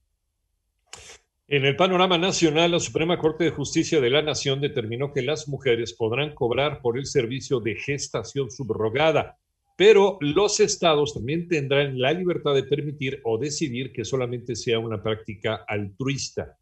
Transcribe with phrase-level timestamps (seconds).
[1.48, 5.50] En el panorama nacional, la Suprema Corte de Justicia de la Nación determinó que las
[5.50, 9.38] mujeres podrán cobrar por el servicio de gestación subrogada,
[9.76, 15.04] pero los estados también tendrán la libertad de permitir o decidir que solamente sea una
[15.04, 16.58] práctica altruista.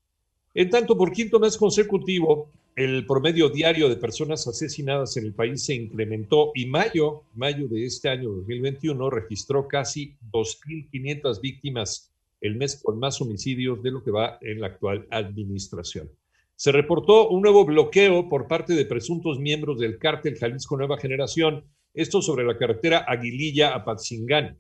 [0.56, 5.64] En tanto, por quinto mes consecutivo, el promedio diario de personas asesinadas en el país
[5.64, 12.12] se incrementó y mayo, mayo de este año 2021 registró casi 2.500 víctimas,
[12.42, 16.10] el mes con más homicidios de lo que va en la actual administración.
[16.56, 21.64] Se reportó un nuevo bloqueo por parte de presuntos miembros del cártel Jalisco Nueva Generación,
[21.94, 24.58] esto sobre la carretera Aguililla a Patzingán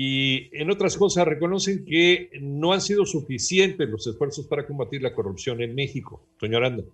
[0.00, 5.12] y en otras cosas reconocen que no han sido suficientes los esfuerzos para combatir la
[5.12, 6.22] corrupción en México.
[6.40, 6.84] Doña Aranda.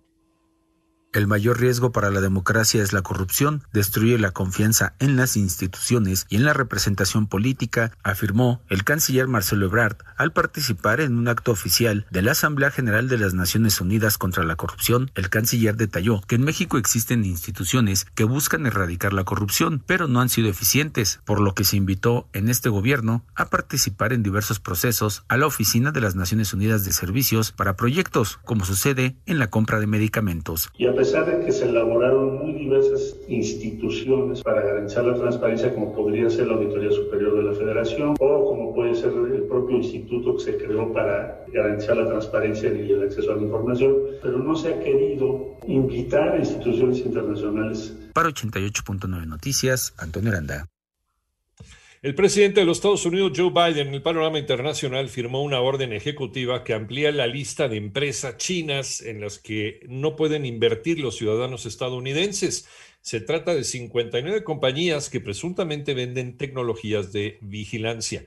[1.15, 6.25] El mayor riesgo para la democracia es la corrupción, destruye la confianza en las instituciones
[6.27, 11.53] y en la representación política, afirmó el canciller Marcelo Ebrard al participar en un acto
[11.53, 15.09] oficial de la Asamblea General de las Naciones Unidas contra la Corrupción.
[15.15, 20.19] El canciller detalló que en México existen instituciones que buscan erradicar la corrupción, pero no
[20.19, 24.59] han sido eficientes, por lo que se invitó en este gobierno a participar en diversos
[24.59, 29.39] procesos a la Oficina de las Naciones Unidas de Servicios para proyectos, como sucede en
[29.39, 30.71] la compra de medicamentos
[31.05, 36.47] pesar de que se elaboraron muy diversas instituciones para garantizar la transparencia, como podría ser
[36.47, 40.57] la Auditoría Superior de la Federación o como puede ser el propio instituto que se
[40.57, 44.79] creó para garantizar la transparencia y el acceso a la información, pero no se ha
[44.79, 47.95] querido invitar a instituciones internacionales.
[48.11, 50.65] Para 88.9 Noticias, Antonio Aranda.
[52.05, 55.91] El presidente de los Estados Unidos, Joe Biden, en el panorama internacional firmó una orden
[55.91, 61.15] ejecutiva que amplía la lista de empresas chinas en las que no pueden invertir los
[61.15, 62.67] ciudadanos estadounidenses.
[63.01, 68.23] Se trata de 59 compañías que presuntamente venden tecnologías de vigilancia.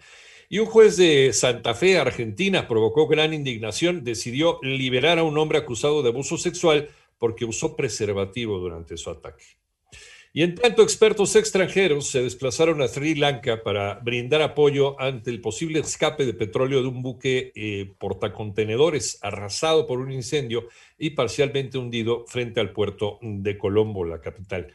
[0.48, 5.58] Y un juez de Santa Fe, Argentina, provocó gran indignación, decidió liberar a un hombre
[5.58, 9.44] acusado de abuso sexual porque usó preservativo durante su ataque.
[10.32, 15.40] Y en tanto, expertos extranjeros se desplazaron a Sri Lanka para brindar apoyo ante el
[15.40, 21.78] posible escape de petróleo de un buque eh, portacontenedores arrasado por un incendio y parcialmente
[21.78, 24.72] hundido frente al puerto de Colombo, la capital.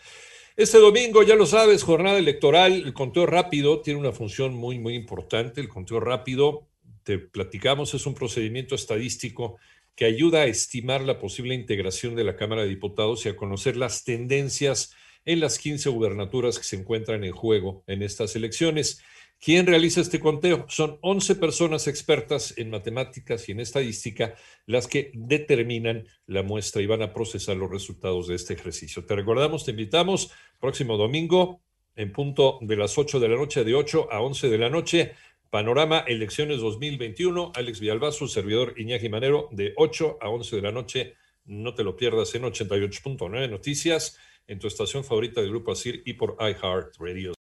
[0.55, 4.93] Este domingo, ya lo sabes, jornada electoral, el conteo rápido tiene una función muy, muy
[4.93, 5.61] importante.
[5.61, 6.67] El conteo rápido,
[7.03, 9.57] te platicamos, es un procedimiento estadístico
[9.95, 13.77] que ayuda a estimar la posible integración de la Cámara de Diputados y a conocer
[13.77, 14.93] las tendencias
[15.25, 19.01] en las 15 gubernaturas que se encuentran en juego en estas elecciones.
[19.39, 20.65] ¿Quién realiza este conteo?
[20.69, 24.35] Son 11 personas expertas en matemáticas y en estadística
[24.65, 29.05] las que determinan la muestra y van a procesar los resultados de este ejercicio.
[29.05, 30.31] Te recordamos, te invitamos
[30.61, 31.61] próximo domingo
[31.95, 35.13] en punto de las 8 de la noche, de 8 a 11 de la noche.
[35.49, 41.15] Panorama Elecciones 2021, Alex Villalbazo, servidor Iñaki Manero, de 8 a 11 de la noche.
[41.45, 44.17] No te lo pierdas en 88.9 Noticias
[44.47, 47.31] en tu estación favorita del grupo ASIR y por iHeartRadio.